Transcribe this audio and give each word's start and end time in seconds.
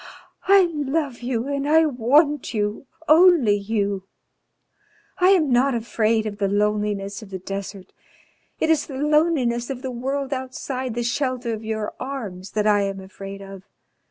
I 0.47 0.63
love 0.73 1.19
you 1.21 1.47
and 1.47 1.69
I 1.69 1.85
want 1.85 2.55
you 2.55 2.87
only 3.07 3.55
you. 3.55 4.01
I 5.19 5.29
am 5.29 5.51
not 5.51 5.75
afraid 5.75 6.25
of 6.25 6.39
the 6.39 6.47
loneliness 6.47 7.21
of 7.21 7.29
the 7.29 7.37
desert, 7.37 7.93
it 8.59 8.71
is 8.71 8.87
the 8.87 8.97
loneliness 8.97 9.69
of 9.69 9.83
the 9.83 9.91
world 9.91 10.33
outside 10.33 10.95
the 10.95 11.03
shelter 11.03 11.53
of 11.53 11.63
your 11.63 11.93
arms 11.99 12.53
that 12.53 12.65
I 12.65 12.81
am 12.81 12.99
afraid 12.99 13.43
of. 13.43 13.61